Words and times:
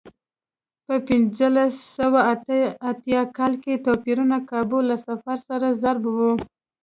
په 0.85 0.95
پنځلس 1.07 1.75
سوه 1.97 2.19
اته 2.33 2.57
اتیا 2.89 3.21
کال 3.37 3.53
کې 3.63 3.83
توپیرونه 3.85 4.37
کابو 4.51 4.79
له 4.89 4.95
صفر 5.05 5.37
سره 5.49 5.67
ضرب 5.81 6.03
و. 6.15 6.17